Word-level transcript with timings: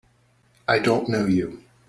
I 0.67 0.79
don't 0.79 1.09
know 1.09 1.27
you! 1.27 1.61